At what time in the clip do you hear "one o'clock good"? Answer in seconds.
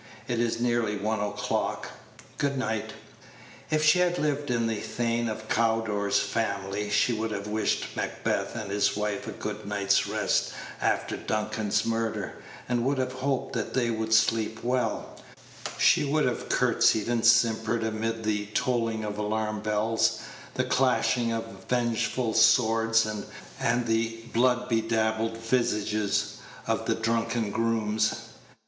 0.97-2.57